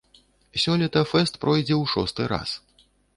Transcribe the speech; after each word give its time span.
Сёлета 0.63 1.03
фэст 1.11 1.37
пройдзе 1.43 1.75
ў 1.81 1.91
шосты 1.93 2.27
раз. 2.33 2.55